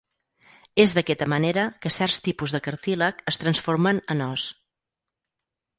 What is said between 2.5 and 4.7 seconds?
de cartílag es transformen en os.